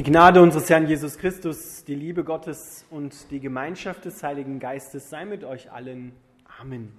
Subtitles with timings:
[0.00, 5.10] Die Gnade unseres Herrn Jesus Christus, die Liebe Gottes und die Gemeinschaft des Heiligen Geistes
[5.10, 6.12] sei mit euch allen.
[6.58, 6.90] Amen.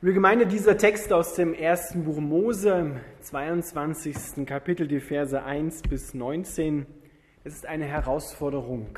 [0.00, 4.46] Liebe Gemeinde, dieser Text aus dem ersten Buch Mose, im 22.
[4.46, 6.86] Kapitel, die Verse 1 bis 19,
[7.42, 8.96] es ist eine Herausforderung.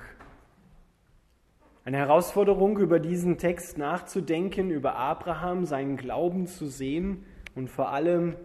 [1.86, 7.24] Eine Herausforderung, über diesen Text nachzudenken, über Abraham, seinen Glauben zu sehen
[7.54, 8.36] und vor allem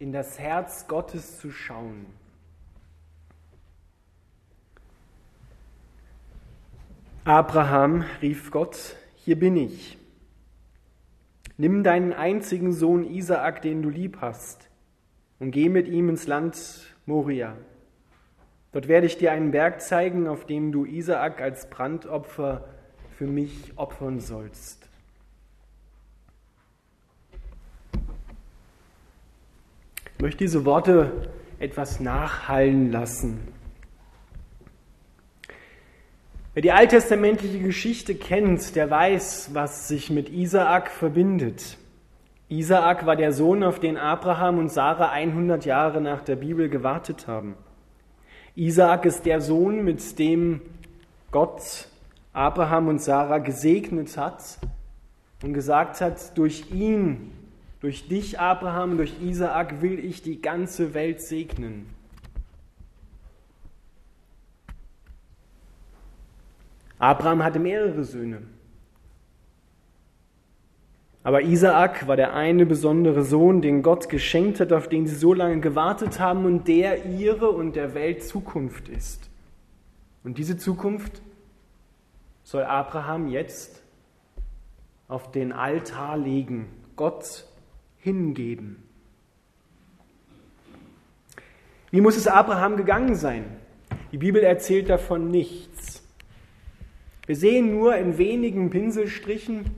[0.00, 2.06] in das Herz Gottes zu schauen.
[7.26, 9.98] Abraham rief Gott, hier bin ich.
[11.58, 14.70] Nimm deinen einzigen Sohn Isaak, den du lieb hast,
[15.38, 16.56] und geh mit ihm ins Land
[17.04, 17.54] Moria.
[18.72, 22.66] Dort werde ich dir einen Berg zeigen, auf dem du Isaak als Brandopfer
[23.18, 24.79] für mich opfern sollst.
[30.20, 33.40] Ich möchte diese Worte etwas nachhallen lassen.
[36.52, 41.78] Wer die alttestamentliche Geschichte kennt, der weiß, was sich mit Isaak verbindet.
[42.50, 47.26] Isaak war der Sohn, auf den Abraham und Sarah 100 Jahre nach der Bibel gewartet
[47.26, 47.54] haben.
[48.54, 50.60] Isaak ist der Sohn, mit dem
[51.30, 51.88] Gott
[52.34, 54.58] Abraham und Sarah gesegnet hat
[55.42, 57.39] und gesagt hat, durch ihn
[57.80, 61.86] durch dich, Abraham, durch Isaak will ich die ganze Welt segnen.
[66.98, 68.42] Abraham hatte mehrere Söhne.
[71.22, 75.32] Aber Isaak war der eine besondere Sohn, den Gott geschenkt hat, auf den sie so
[75.32, 79.30] lange gewartet haben und der ihre und der Welt Zukunft ist.
[80.24, 81.22] Und diese Zukunft
[82.42, 83.82] soll Abraham jetzt
[85.08, 86.68] auf den Altar legen.
[86.96, 87.46] Gott
[88.00, 88.82] hingeben.
[91.90, 93.44] Wie muss es Abraham gegangen sein?
[94.12, 96.02] Die Bibel erzählt davon nichts.
[97.26, 99.70] Wir sehen nur in wenigen Pinselstrichen,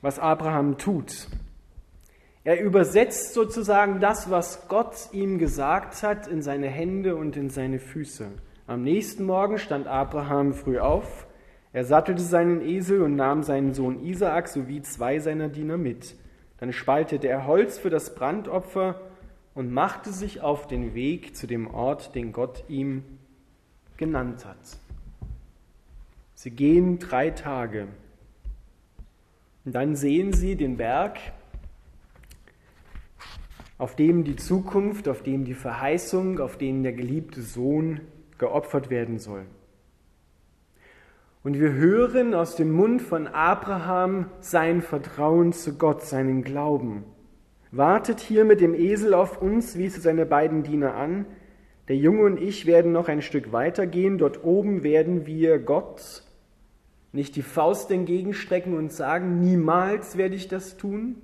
[0.00, 1.28] was Abraham tut.
[2.42, 7.78] Er übersetzt sozusagen das, was Gott ihm gesagt hat, in seine Hände und in seine
[7.78, 8.28] Füße.
[8.66, 11.26] Am nächsten Morgen stand Abraham früh auf,
[11.72, 16.16] er sattelte seinen Esel und nahm seinen Sohn Isaak sowie zwei seiner Diener mit.
[16.60, 19.00] Dann spaltete er Holz für das Brandopfer
[19.54, 23.02] und machte sich auf den Weg zu dem Ort, den Gott ihm
[23.96, 24.58] genannt hat.
[26.34, 27.88] Sie gehen drei Tage.
[29.64, 31.18] Und dann sehen sie den Berg,
[33.78, 38.02] auf dem die Zukunft, auf dem die Verheißung, auf dem der geliebte Sohn
[38.36, 39.46] geopfert werden soll.
[41.42, 47.04] Und wir hören aus dem Mund von Abraham sein Vertrauen zu Gott, seinen Glauben.
[47.70, 51.24] Wartet hier mit dem Esel auf uns, wies er seine beiden Diener an.
[51.88, 54.18] Der Junge und ich werden noch ein Stück weitergehen.
[54.18, 56.24] Dort oben werden wir Gott
[57.12, 61.16] nicht die Faust entgegenstrecken und sagen, niemals werde ich das tun,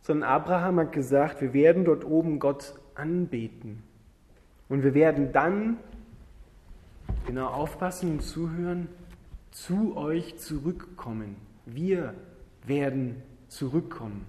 [0.00, 3.82] sondern Abraham hat gesagt, wir werden dort oben Gott anbeten.
[4.68, 5.76] Und wir werden dann
[7.24, 8.88] genau aufpassen und zuhören,
[9.50, 11.36] zu euch zurückkommen.
[11.66, 12.14] Wir
[12.66, 14.26] werden zurückkommen.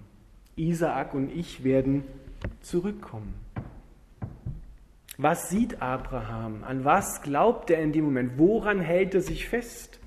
[0.56, 2.04] Isaak und ich werden
[2.60, 3.34] zurückkommen.
[5.18, 6.62] Was sieht Abraham?
[6.64, 8.38] An was glaubt er in dem Moment?
[8.38, 9.98] Woran hält er sich fest?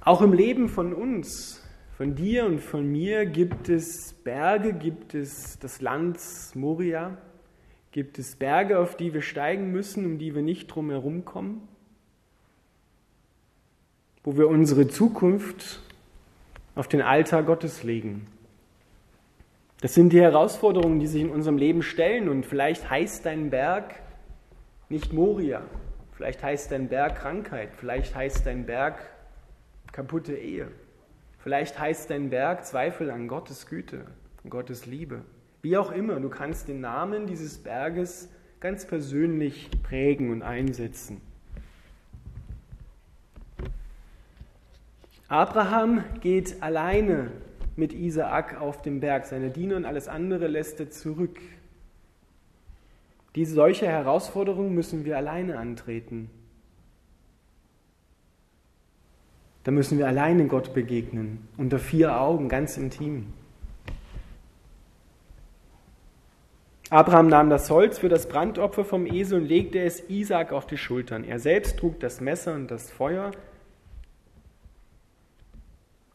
[0.00, 1.63] Auch im Leben von uns
[1.96, 6.18] von dir und von mir gibt es Berge, gibt es das Land
[6.54, 7.16] Moria,
[7.92, 11.68] gibt es Berge, auf die wir steigen müssen, um die wir nicht drum herum kommen,
[14.24, 15.82] wo wir unsere Zukunft
[16.74, 18.26] auf den Altar Gottes legen.
[19.80, 23.94] Das sind die Herausforderungen, die sich in unserem Leben stellen und vielleicht heißt dein Berg
[24.88, 25.62] nicht Moria,
[26.12, 28.98] vielleicht heißt dein Berg Krankheit, vielleicht heißt dein Berg
[29.92, 30.68] kaputte Ehe.
[31.44, 34.06] Vielleicht heißt dein Werk Zweifel an Gottes Güte,
[34.42, 35.26] an Gottes Liebe.
[35.60, 38.30] Wie auch immer, du kannst den Namen dieses Berges
[38.60, 41.20] ganz persönlich prägen und einsetzen.
[45.28, 47.30] Abraham geht alleine
[47.76, 49.26] mit Isaak auf den Berg.
[49.26, 51.38] Seine Diener und alles andere lässt er zurück.
[53.34, 56.30] Diese solche Herausforderung müssen wir alleine antreten.
[59.64, 63.32] Da müssen wir alleine Gott begegnen, unter vier Augen, ganz intim.
[66.90, 70.76] Abraham nahm das Holz für das Brandopfer vom Esel und legte es Isaak auf die
[70.76, 71.24] Schultern.
[71.24, 73.32] Er selbst trug das Messer und das Feuer.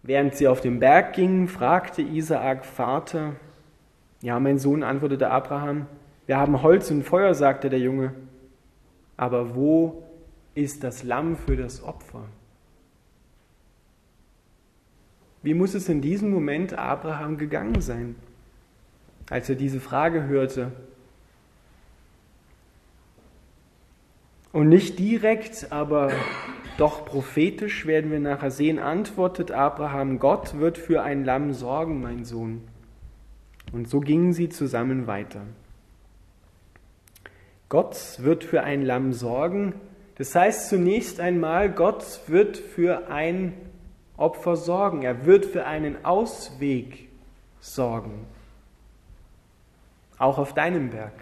[0.04, 3.36] Während sie auf den Berg gingen, fragte Isaak Vater,
[4.22, 5.88] ja, mein Sohn, antwortete Abraham,
[6.28, 8.14] wir haben Holz und Feuer, sagte der Junge,
[9.18, 10.04] aber wo
[10.54, 12.26] ist das Lamm für das Opfer?
[15.42, 18.16] Wie muss es in diesem Moment Abraham gegangen sein,
[19.30, 20.72] als er diese Frage hörte?
[24.52, 26.12] Und nicht direkt, aber
[26.78, 32.26] doch prophetisch werden wir nachher sehen, antwortet Abraham, Gott wird für ein Lamm sorgen, mein
[32.26, 32.62] Sohn.
[33.72, 35.42] Und so gingen sie zusammen weiter.
[37.70, 39.76] Gott wird für ein Lamm sorgen.
[40.16, 43.54] Das heißt zunächst einmal, Gott wird für ein
[44.20, 45.02] Opfer sorgen.
[45.02, 47.10] Er wird für einen Ausweg
[47.60, 48.26] sorgen.
[50.18, 51.14] Auch auf deinem Berg.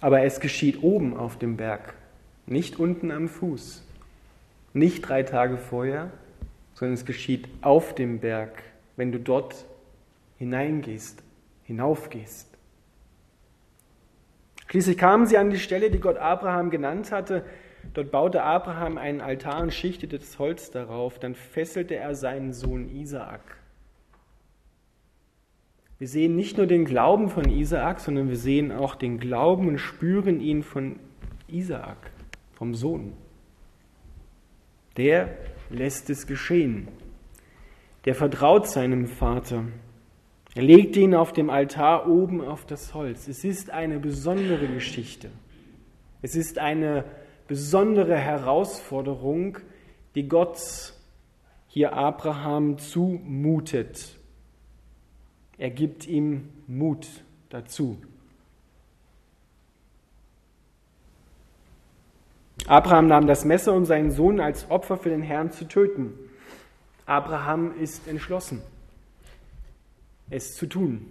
[0.00, 1.94] Aber es geschieht oben auf dem Berg,
[2.44, 3.82] nicht unten am Fuß,
[4.74, 6.10] nicht drei Tage vorher,
[6.74, 8.62] sondern es geschieht auf dem Berg,
[8.96, 9.64] wenn du dort
[10.38, 11.22] hineingehst,
[11.64, 12.56] hinaufgehst.
[14.68, 17.44] Schließlich kamen sie an die Stelle, die Gott Abraham genannt hatte.
[17.94, 21.18] Dort baute Abraham einen Altar und schichtete das Holz darauf.
[21.18, 23.58] Dann fesselte er seinen Sohn Isaak.
[25.98, 29.78] Wir sehen nicht nur den Glauben von Isaak, sondern wir sehen auch den Glauben und
[29.78, 30.98] spüren ihn von
[31.48, 32.10] Isaak,
[32.52, 33.14] vom Sohn.
[34.98, 35.36] Der
[35.70, 36.88] lässt es geschehen.
[38.04, 39.64] Der vertraut seinem Vater.
[40.54, 43.26] Er legte ihn auf dem Altar oben auf das Holz.
[43.26, 45.30] Es ist eine besondere Geschichte.
[46.22, 47.04] Es ist eine
[47.46, 49.58] besondere Herausforderung,
[50.14, 50.94] die Gott
[51.68, 54.16] hier Abraham zumutet.
[55.58, 57.06] Er gibt ihm Mut
[57.48, 57.98] dazu.
[62.66, 66.12] Abraham nahm das Messer, um seinen Sohn als Opfer für den Herrn zu töten.
[67.04, 68.62] Abraham ist entschlossen
[70.30, 71.06] es zu tun.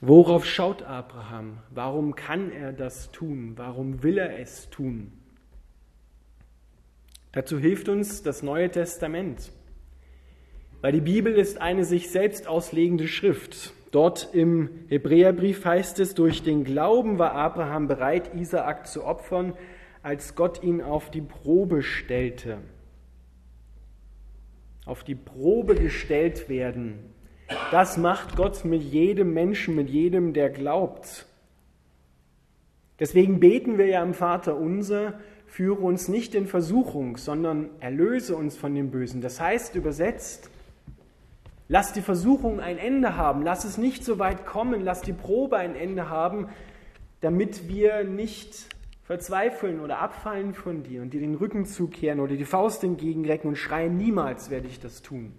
[0.00, 1.58] Worauf schaut Abraham?
[1.70, 3.52] Warum kann er das tun?
[3.56, 5.12] Warum will er es tun?
[7.32, 9.52] Dazu hilft uns das Neue Testament.
[10.80, 13.74] Weil die Bibel ist eine sich selbst auslegende Schrift.
[13.90, 19.52] Dort im Hebräerbrief heißt es, durch den Glauben war Abraham bereit, Isaak zu opfern,
[20.02, 22.58] als Gott ihn auf die Probe stellte
[24.90, 27.09] auf die Probe gestellt werden.
[27.70, 31.26] Das macht Gott mit jedem Menschen, mit jedem, der glaubt.
[32.98, 35.14] Deswegen beten wir ja am Vater unser,
[35.46, 39.20] führe uns nicht in Versuchung, sondern erlöse uns von dem Bösen.
[39.20, 40.50] Das heißt übersetzt,
[41.68, 45.56] lass die Versuchung ein Ende haben, lass es nicht so weit kommen, lass die Probe
[45.56, 46.48] ein Ende haben,
[47.20, 48.66] damit wir nicht
[49.02, 53.56] verzweifeln oder abfallen von dir und dir den Rücken zukehren oder die Faust entgegenrecken und
[53.56, 55.32] schreien, niemals werde ich das tun.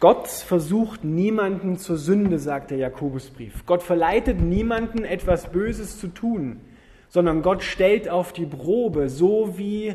[0.00, 3.66] Gott versucht niemanden zur Sünde, sagt der Jakobusbrief.
[3.66, 6.60] Gott verleitet niemanden, etwas Böses zu tun,
[7.10, 9.94] sondern Gott stellt auf die Probe, so wie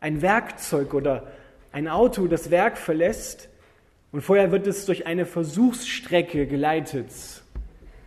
[0.00, 1.28] ein Werkzeug oder
[1.70, 3.48] ein Auto das Werk verlässt
[4.10, 7.06] und vorher wird es durch eine Versuchsstrecke geleitet.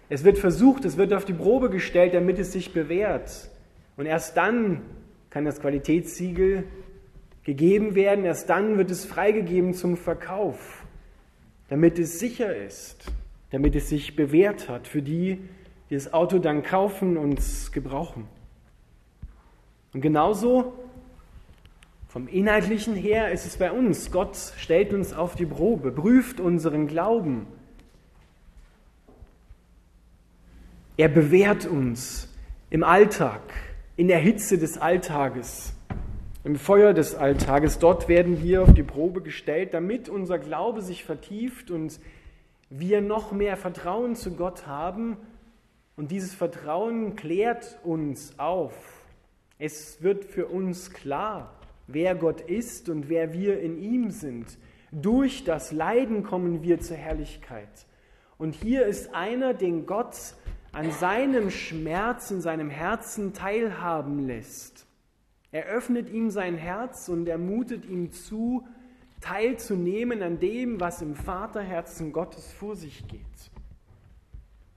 [0.09, 3.49] Es wird versucht, es wird auf die Probe gestellt, damit es sich bewährt.
[3.95, 4.81] Und erst dann
[5.29, 6.65] kann das Qualitätssiegel
[7.45, 10.83] gegeben werden, erst dann wird es freigegeben zum Verkauf,
[11.69, 13.11] damit es sicher ist,
[13.51, 15.39] damit es sich bewährt hat für die,
[15.89, 17.39] die das Auto dann kaufen und
[17.71, 18.27] gebrauchen.
[19.93, 20.73] Und genauso
[22.07, 24.11] vom Inhaltlichen her ist es bei uns.
[24.11, 27.45] Gott stellt uns auf die Probe, prüft unseren Glauben.
[30.97, 32.33] Er bewährt uns
[32.69, 33.41] im Alltag,
[33.97, 35.74] in der Hitze des Alltages,
[36.45, 37.79] im Feuer des Alltages.
[37.79, 41.99] Dort werden wir auf die Probe gestellt, damit unser Glaube sich vertieft und
[42.69, 45.17] wir noch mehr Vertrauen zu Gott haben.
[45.97, 48.73] Und dieses Vertrauen klärt uns auf.
[49.57, 51.51] Es wird für uns klar
[51.87, 54.57] wer Gott ist und wer wir in ihm sind.
[54.91, 57.85] Durch das Leiden kommen wir zur Herrlichkeit.
[58.37, 60.15] Und hier ist einer, den Gott
[60.71, 64.84] an seinem Schmerz in seinem Herzen teilhaben lässt.
[65.55, 68.67] Er öffnet ihm sein Herz und ermutet ihm zu,
[69.21, 73.21] teilzunehmen an dem, was im Vaterherzen Gottes vor sich geht.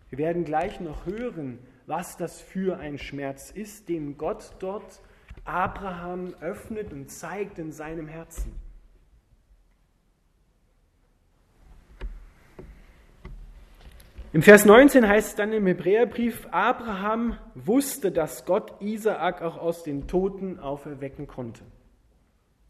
[0.08, 5.02] Wir werden gleich noch hören, was das für ein Schmerz ist, den Gott dort
[5.44, 8.52] Abraham öffnet und zeigt in seinem Herzen.
[14.30, 19.84] Im Vers 19 heißt es dann im Hebräerbrief, Abraham wusste, dass Gott Isaak auch aus
[19.84, 21.62] den Toten auferwecken konnte.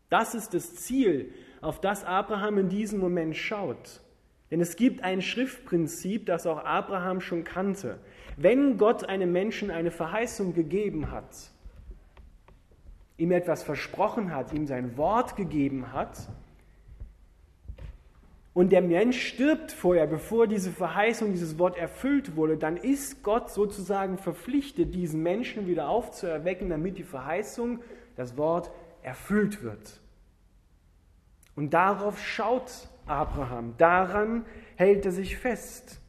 [0.09, 4.01] Das ist das Ziel, auf das Abraham in diesem Moment schaut.
[4.53, 7.99] Denn es gibt ein Schriftprinzip, das auch Abraham schon kannte.
[8.37, 11.51] Wenn Gott einem Menschen eine Verheißung gegeben hat,
[13.17, 16.29] ihm etwas versprochen hat, ihm sein Wort gegeben hat,
[18.59, 23.53] und der Mensch stirbt vorher, bevor diese Verheißung, dieses Wort erfüllt wurde, dann ist Gott
[23.53, 27.79] sozusagen verpflichtet, diesen Menschen wieder aufzuerwecken, damit die Verheißung,
[28.17, 30.01] das Wort erfüllt wird.
[31.55, 36.01] Und darauf schaut Abraham, daran hält er sich fest.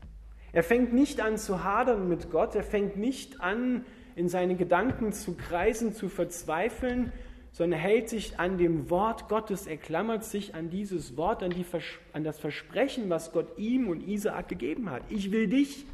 [0.52, 5.12] Er fängt nicht an zu hadern mit Gott, er fängt nicht an, in seine Gedanken
[5.12, 7.14] zu kreisen, zu verzweifeln,
[7.52, 11.66] sondern hält sich an dem Wort Gottes, er klammert sich an dieses Wort, an, die,
[12.14, 15.04] an das Versprechen, was Gott ihm und Isaak gegeben hat.
[15.10, 15.86] Ich will dich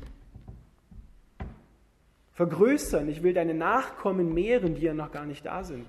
[2.34, 5.86] vergrößern, ich will deine Nachkommen mehren, die ja noch gar nicht da sind.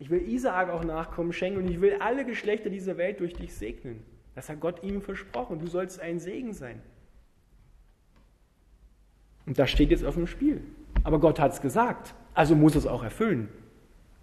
[0.00, 3.54] Ich will Isaak auch Nachkommen schenken und ich will alle Geschlechter dieser Welt durch dich
[3.54, 4.02] segnen.
[4.34, 5.58] Das hat Gott ihm versprochen.
[5.58, 6.80] Du sollst ein Segen sein.
[9.46, 10.62] Und das steht jetzt auf dem Spiel.
[11.02, 13.48] Aber Gott hat es gesagt, also muss es auch erfüllen.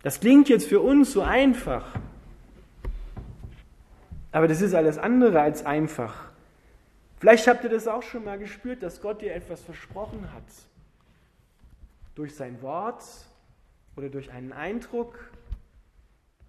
[0.06, 2.00] Das klingt jetzt für uns so einfach.
[4.32, 6.30] Aber das ist alles andere als einfach.
[7.18, 10.44] Vielleicht habt ihr das auch schon mal gespürt, dass Gott dir etwas versprochen hat.
[12.14, 13.04] Durch sein Wort
[13.96, 15.32] oder durch einen Eindruck.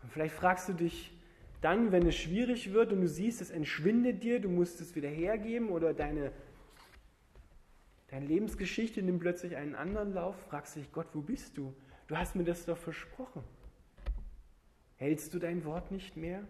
[0.03, 1.15] Und vielleicht fragst du dich
[1.63, 5.09] dann, wenn es schwierig wird und du siehst, es entschwindet dir, du musst es wieder
[5.09, 6.31] hergeben oder deine,
[8.11, 11.73] deine Lebensgeschichte nimmt plötzlich einen anderen Lauf, fragst du dich, Gott, wo bist du?
[12.09, 13.43] Du hast mir das doch versprochen.
[14.97, 16.43] Hältst du dein Wort nicht mehr?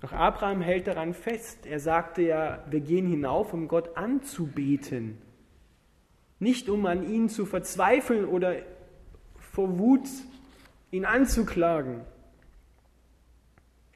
[0.00, 1.66] Doch Abraham hält daran fest.
[1.66, 5.18] Er sagte ja, wir gehen hinauf, um Gott anzubeten.
[6.38, 8.56] Nicht um an ihn zu verzweifeln oder
[9.38, 10.08] vor Wut
[10.90, 12.00] ihn anzuklagen.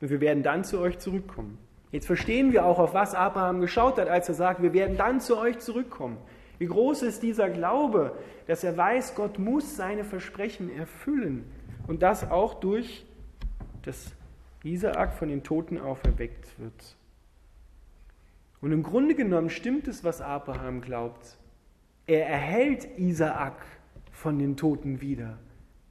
[0.01, 1.59] Und wir werden dann zu euch zurückkommen.
[1.91, 5.21] Jetzt verstehen wir auch, auf was Abraham geschaut hat, als er sagt, wir werden dann
[5.21, 6.19] zu euch zurückkommen.
[6.59, 11.45] Wie groß ist dieser Glaube, dass er weiß, Gott muss seine Versprechen erfüllen
[11.87, 13.07] und das auch durch
[13.83, 14.13] das
[14.65, 16.97] Isaak von den Toten auferweckt wird.
[18.61, 21.39] Und im Grunde genommen stimmt es, was Abraham glaubt.
[22.07, 23.65] Er erhält Isaak
[24.11, 25.39] von den Toten wieder.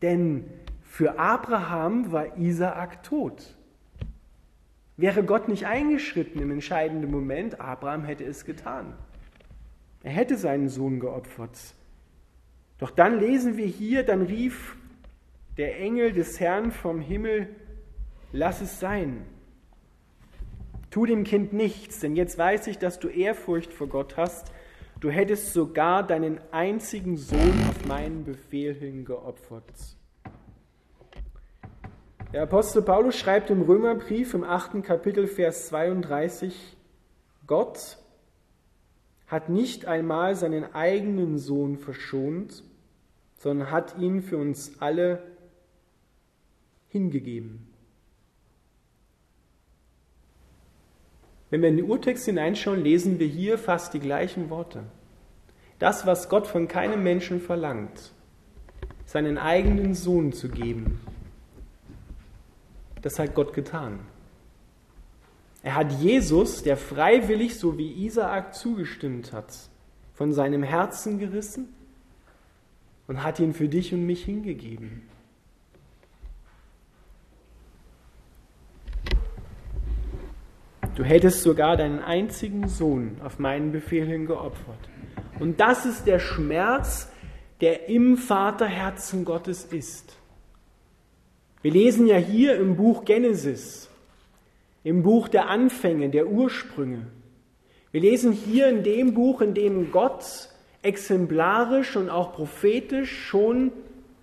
[0.01, 0.45] Denn
[0.81, 3.55] für Abraham war Isaak tot.
[4.97, 8.93] Wäre Gott nicht eingeschritten im entscheidenden Moment, Abraham hätte es getan.
[10.07, 11.59] Er hätte seinen Sohn geopfert.
[12.77, 14.77] Doch dann lesen wir hier, dann rief
[15.57, 17.49] der Engel des Herrn vom Himmel,
[18.31, 19.25] lass es sein.
[20.91, 24.53] Tu dem Kind nichts, denn jetzt weiß ich, dass du Ehrfurcht vor Gott hast.
[25.01, 29.65] Du hättest sogar deinen einzigen Sohn auf meinen Befehl hin geopfert.
[32.31, 36.77] Der Apostel Paulus schreibt im Römerbrief im achten Kapitel, Vers 32,
[37.45, 37.97] Gott
[39.27, 42.63] hat nicht einmal seinen eigenen Sohn verschont,
[43.38, 45.22] sondern hat ihn für uns alle
[46.88, 47.67] hingegeben.
[51.50, 54.84] Wenn wir in den Urtext hineinschauen, lesen wir hier fast die gleichen Worte.
[55.79, 58.12] Das, was Gott von keinem Menschen verlangt,
[59.05, 61.00] seinen eigenen Sohn zu geben,
[63.01, 64.00] das hat Gott getan.
[65.67, 69.53] Er hat Jesus, der freiwillig, so wie Isaak zugestimmt hat,
[70.13, 71.67] von seinem Herzen gerissen
[73.05, 75.01] und hat ihn für dich und mich hingegeben.
[80.95, 84.89] Du hättest sogar deinen einzigen Sohn auf meinen Befehl hin geopfert.
[85.38, 87.12] Und das ist der Schmerz,
[87.59, 90.15] der im Vaterherzen Gottes ist.
[91.62, 93.89] Wir lesen ja hier im Buch Genesis,
[94.84, 97.07] im Buch der Anfänge, der Ursprünge.
[97.91, 100.50] Wir lesen hier in dem Buch, in dem Gott
[100.81, 103.72] exemplarisch und auch prophetisch schon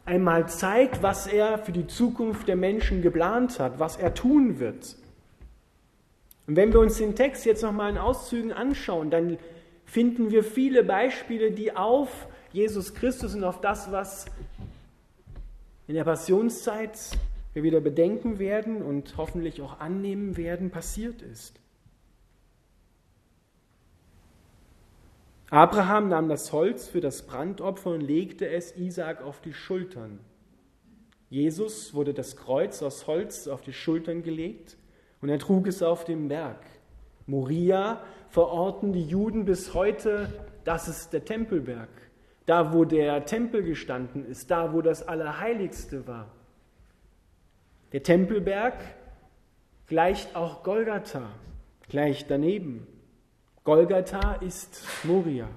[0.05, 4.97] einmal zeigt, was er für die Zukunft der Menschen geplant hat, was er tun wird.
[6.47, 9.39] Und wenn wir uns den Text jetzt nochmal in Auszügen anschauen, dann
[9.87, 14.27] finden wir viele Beispiele, die auf Jesus Christus und auf das, was
[15.87, 16.99] in der Passionszeit
[17.55, 21.61] wir wieder bedenken werden und hoffentlich auch annehmen werden, passiert ist.
[25.51, 30.19] Abraham nahm das Holz für das Brandopfer und legte es Isaak auf die Schultern.
[31.31, 34.77] Jesus wurde das Kreuz aus Holz auf die Schultern gelegt
[35.23, 36.61] und er trug es auf dem Berg.
[37.27, 40.29] Moria verorten die Juden bis heute,
[40.65, 41.89] das ist der Tempelberg.
[42.47, 46.31] Da, wo der Tempel gestanden ist, da, wo das Allerheiligste war.
[47.95, 48.75] Der Tempelberg
[49.87, 51.31] gleicht auch Golgatha,
[51.89, 52.89] gleich daneben.
[53.63, 55.49] Golgatha ist Moria.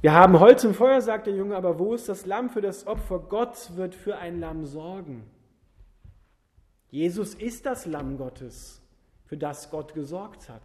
[0.00, 2.86] Wir haben Holz und Feuer, sagt der Junge, aber wo ist das Lamm für das
[2.86, 3.18] Opfer?
[3.18, 5.24] Gott wird für ein Lamm sorgen.
[6.88, 8.80] Jesus ist das Lamm Gottes,
[9.26, 10.62] für das Gott gesorgt hat,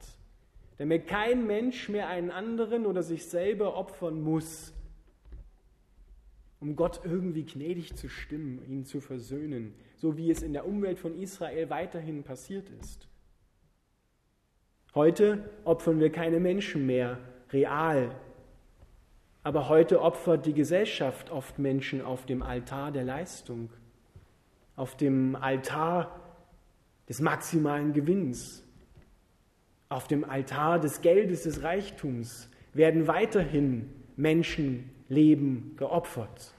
[0.78, 4.72] damit kein Mensch mehr einen anderen oder sich selber opfern muss,
[6.64, 10.98] um Gott irgendwie gnädig zu stimmen, ihn zu versöhnen, so wie es in der Umwelt
[10.98, 13.08] von Israel weiterhin passiert ist.
[14.96, 17.20] Heute opfern wir keine Menschen mehr
[17.52, 18.16] real
[19.44, 23.70] aber heute opfert die Gesellschaft oft Menschen auf dem Altar der Leistung,
[24.78, 26.20] auf dem Altar
[27.10, 28.64] des maximalen Gewinns,
[29.90, 33.90] auf dem Altar des Geldes, des Reichtums werden weiterhin
[35.14, 36.54] Menschenleben geopfert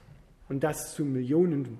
[0.49, 1.77] und das zu Millionen.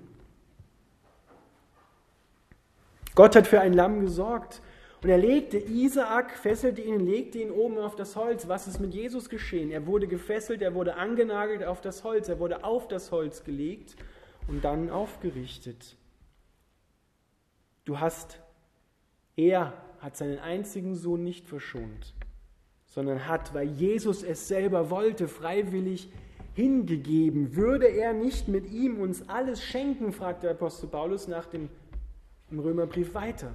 [3.14, 4.60] Gott hat für ein Lamm gesorgt
[5.02, 8.48] und er legte Isaak, fesselte ihn, legte ihn oben auf das Holz.
[8.48, 9.70] Was ist mit Jesus geschehen?
[9.70, 13.96] Er wurde gefesselt, er wurde angenagelt auf das Holz, er wurde auf das Holz gelegt
[14.48, 15.96] und dann aufgerichtet.
[17.84, 18.40] Du hast,
[19.36, 22.14] er hat seinen einzigen Sohn nicht verschont,
[22.84, 26.10] sondern hat, weil Jesus es selber wollte, freiwillig
[26.56, 27.54] hingegeben.
[27.54, 31.68] Würde er nicht mit ihm uns alles schenken, fragt der Apostel Paulus nach dem
[32.50, 33.52] Römerbrief weiter.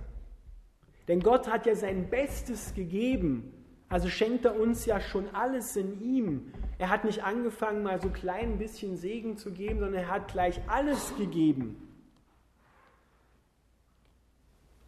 [1.08, 3.52] Denn Gott hat ja sein Bestes gegeben.
[3.90, 6.54] Also schenkt er uns ja schon alles in ihm.
[6.78, 10.32] Er hat nicht angefangen, mal so klein ein bisschen Segen zu geben, sondern er hat
[10.32, 11.76] gleich alles gegeben.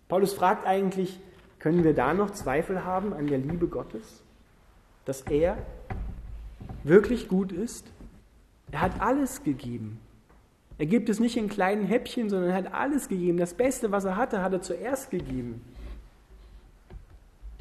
[0.08, 1.20] Paulus fragt eigentlich,
[1.58, 4.22] können wir da noch Zweifel haben an der Liebe Gottes?
[5.06, 5.58] Dass er
[6.84, 7.93] wirklich gut ist?
[8.74, 10.00] Er hat alles gegeben.
[10.80, 13.38] Er gibt es nicht in kleinen Häppchen, sondern er hat alles gegeben.
[13.38, 15.62] Das Beste, was er hatte, hat er zuerst gegeben.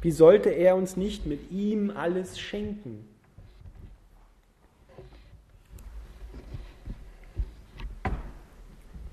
[0.01, 3.07] Wie sollte er uns nicht mit ihm alles schenken?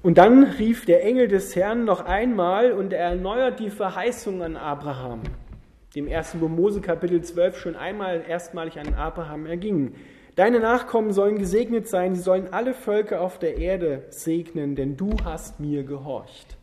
[0.03, 4.57] Und dann rief der Engel des Herrn noch einmal und er erneuert die Verheißung an
[4.57, 5.21] Abraham,
[5.95, 9.95] dem ersten Mose Kapitel 12 schon einmal erstmalig an Abraham erging.
[10.41, 15.15] Deine Nachkommen sollen gesegnet sein, sie sollen alle Völker auf der Erde segnen, denn du
[15.23, 16.57] hast mir gehorcht.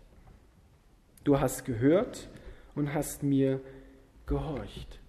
[1.24, 2.28] Du hast gehört
[2.74, 3.62] und hast mir
[4.26, 5.00] gehorcht.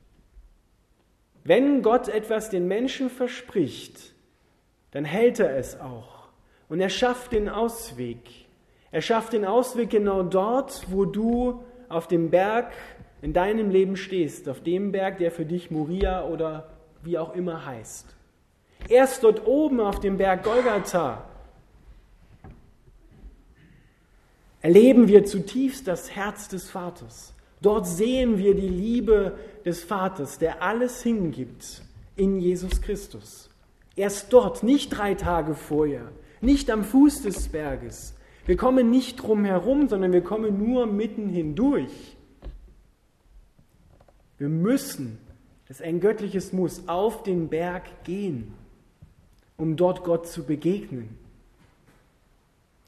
[1.45, 4.13] Wenn Gott etwas den Menschen verspricht,
[4.91, 6.29] dann hält er es auch.
[6.69, 8.21] Und er schafft den Ausweg.
[8.91, 12.75] Er schafft den Ausweg genau dort, wo du auf dem Berg
[13.23, 16.69] in deinem Leben stehst, auf dem Berg, der für dich Moria oder
[17.03, 18.18] wie auch immer heißt.
[18.89, 21.25] Erst dort oben auf dem Berg Golgatha
[24.61, 27.35] erleben wir zutiefst das Herz des Vaters.
[27.61, 31.83] Dort sehen wir die Liebe des Vaters, der alles hingibt
[32.17, 33.51] in Jesus Christus.
[33.97, 38.15] Erst dort, nicht drei Tage vorher, nicht am Fuß des Berges.
[38.47, 42.17] Wir kommen nicht drum herum, sondern wir kommen nur mitten hindurch.
[44.39, 45.19] Wir müssen,
[45.67, 48.55] das ist ein göttliches Muss, auf den Berg gehen,
[49.59, 51.19] um dort Gott zu begegnen.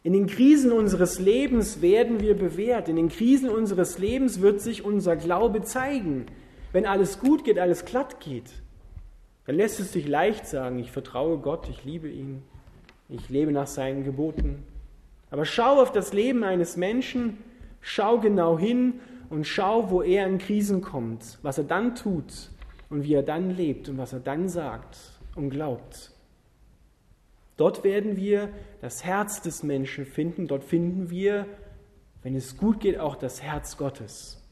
[0.02, 2.88] In den Krisen unseres Lebens werden wir bewährt.
[2.88, 6.26] In den Krisen unseres Lebens wird sich unser Glaube zeigen.
[6.72, 8.50] Wenn alles gut geht, alles glatt geht,
[9.46, 12.42] dann lässt es sich leicht sagen, ich vertraue Gott, ich liebe ihn,
[13.08, 14.62] ich lebe nach seinen Geboten.
[15.30, 17.38] Aber schau auf das Leben eines Menschen,
[17.80, 22.50] schau genau hin und schau, wo er in Krisen kommt, was er dann tut
[22.88, 24.96] und wie er dann lebt und was er dann sagt
[25.34, 26.12] und glaubt.
[27.60, 28.48] Dort werden wir
[28.80, 30.48] das Herz des Menschen finden.
[30.48, 31.44] Dort finden wir,
[32.22, 34.42] wenn es gut geht, auch das Herz Gottes.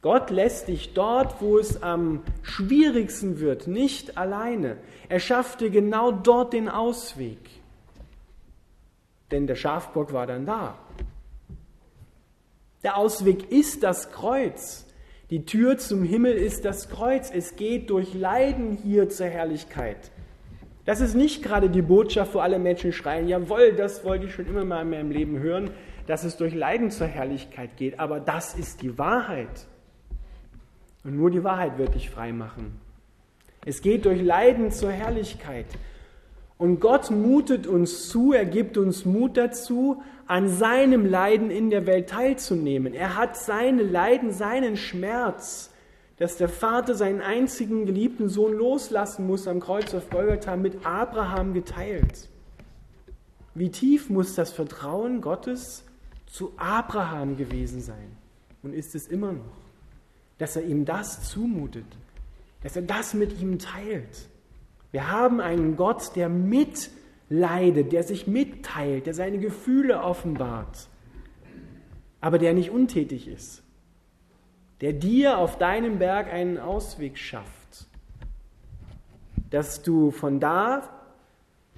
[0.00, 4.78] Gott lässt dich dort, wo es am schwierigsten wird, nicht alleine.
[5.10, 7.50] Er schafft dir genau dort den Ausweg.
[9.30, 10.78] Denn der Schafbock war dann da.
[12.82, 14.86] Der Ausweg ist das Kreuz.
[15.28, 17.30] Die Tür zum Himmel ist das Kreuz.
[17.30, 20.10] Es geht durch Leiden hier zur Herrlichkeit.
[20.84, 24.46] Das ist nicht gerade die Botschaft, wo alle Menschen schreien, jawohl, das wollte ich schon
[24.46, 25.70] immer mal in meinem Leben hören,
[26.06, 28.00] dass es durch Leiden zur Herrlichkeit geht.
[28.00, 29.66] Aber das ist die Wahrheit.
[31.04, 32.80] Und nur die Wahrheit wird dich frei machen.
[33.64, 35.66] Es geht durch Leiden zur Herrlichkeit.
[36.56, 41.86] Und Gott mutet uns zu, er gibt uns Mut dazu, an seinem Leiden in der
[41.86, 42.94] Welt teilzunehmen.
[42.94, 45.69] Er hat seine Leiden, seinen Schmerz,
[46.20, 51.54] dass der Vater seinen einzigen geliebten Sohn loslassen muss am Kreuz auf Golgatha, mit Abraham
[51.54, 52.28] geteilt.
[53.54, 55.82] Wie tief muss das Vertrauen Gottes
[56.26, 58.18] zu Abraham gewesen sein?
[58.62, 59.56] Und ist es immer noch,
[60.36, 61.86] dass er ihm das zumutet,
[62.62, 64.28] dass er das mit ihm teilt.
[64.92, 70.86] Wir haben einen Gott, der mitleidet, der sich mitteilt, der seine Gefühle offenbart,
[72.20, 73.59] aber der nicht untätig ist,
[74.80, 77.86] der dir auf deinem Berg einen Ausweg schafft,
[79.50, 80.88] dass du von da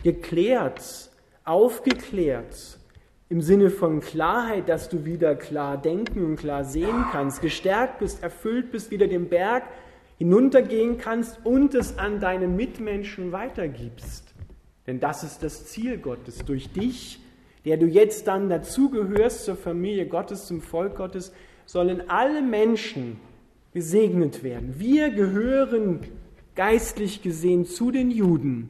[0.02, 1.10] geklärt,
[1.44, 2.78] aufgeklärt,
[3.28, 8.22] im Sinne von Klarheit, dass du wieder klar denken und klar sehen kannst, gestärkt bist,
[8.22, 9.64] erfüllt bist, wieder den Berg
[10.18, 14.34] hinuntergehen kannst und es an deine Mitmenschen weitergibst.
[14.86, 16.44] Denn das ist das Ziel Gottes.
[16.44, 17.20] Durch dich,
[17.64, 21.32] der du jetzt dann dazugehörst zur Familie Gottes, zum Volk Gottes,
[21.66, 23.18] sollen alle Menschen
[23.72, 24.74] gesegnet werden.
[24.78, 26.00] Wir gehören
[26.54, 28.68] geistlich gesehen zu den Juden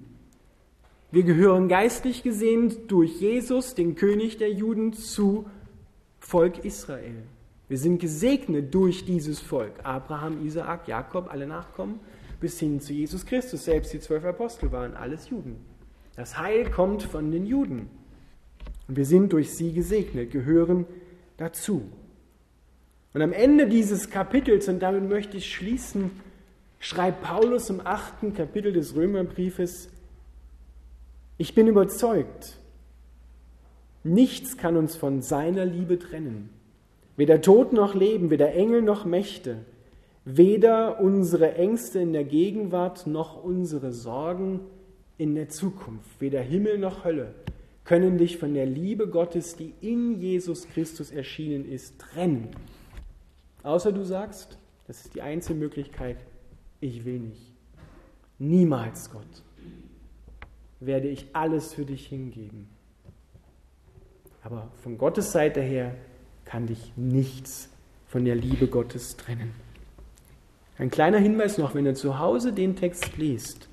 [1.12, 5.44] wir gehören geistlich gesehen durch Jesus, den König der Juden, zu
[6.18, 7.24] Volk Israel.
[7.68, 9.74] Wir sind gesegnet durch dieses Volk.
[9.82, 12.00] Abraham, Isaak, Jakob, alle Nachkommen,
[12.40, 13.66] bis hin zu Jesus Christus.
[13.66, 15.56] Selbst die zwölf Apostel waren alles Juden.
[16.16, 17.90] Das Heil kommt von den Juden.
[18.88, 20.86] Und wir sind durch sie gesegnet, gehören
[21.36, 21.82] dazu.
[23.14, 26.10] Und am Ende dieses Kapitels, und damit möchte ich schließen,
[26.78, 29.90] schreibt Paulus im achten Kapitel des Römerbriefes,
[31.38, 32.58] ich bin überzeugt,
[34.04, 36.50] nichts kann uns von seiner Liebe trennen.
[37.16, 39.58] Weder Tod noch Leben, weder Engel noch Mächte,
[40.24, 44.60] weder unsere Ängste in der Gegenwart noch unsere Sorgen
[45.18, 47.34] in der Zukunft, weder Himmel noch Hölle
[47.84, 52.48] können dich von der Liebe Gottes, die in Jesus Christus erschienen ist, trennen.
[53.62, 56.18] Außer du sagst, das ist die einzige Möglichkeit,
[56.80, 57.52] ich will nicht.
[58.38, 59.42] Niemals, Gott
[60.80, 62.68] werde ich alles für dich hingeben.
[64.42, 65.94] Aber von Gottes Seite her
[66.44, 67.70] kann dich nichts
[68.08, 69.54] von der Liebe Gottes trennen.
[70.78, 73.68] Ein kleiner Hinweis noch, wenn ihr zu Hause den Text liest,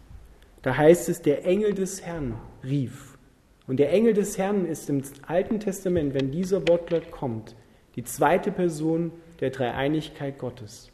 [0.62, 3.18] da heißt es, der Engel des Herrn rief.
[3.66, 7.56] Und der Engel des Herrn ist im Alten Testament, wenn dieser Wortlaut kommt,
[7.96, 10.92] die zweite Person der Dreieinigkeit Gottes,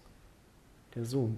[0.93, 1.37] der Sohn.